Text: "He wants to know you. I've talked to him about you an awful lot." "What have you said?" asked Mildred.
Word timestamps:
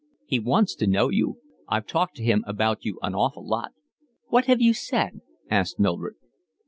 "He 0.25 0.39
wants 0.39 0.73
to 0.77 0.87
know 0.87 1.09
you. 1.11 1.37
I've 1.67 1.85
talked 1.85 2.15
to 2.15 2.23
him 2.23 2.43
about 2.47 2.85
you 2.85 2.97
an 3.03 3.13
awful 3.13 3.45
lot." 3.47 3.73
"What 4.29 4.45
have 4.45 4.59
you 4.59 4.73
said?" 4.73 5.21
asked 5.47 5.79
Mildred. 5.79 6.15